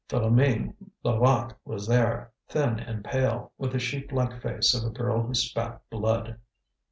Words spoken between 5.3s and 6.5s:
spat blood.